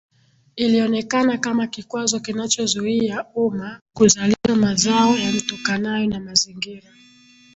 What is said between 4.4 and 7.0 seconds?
mazao yatokanayo na mazingira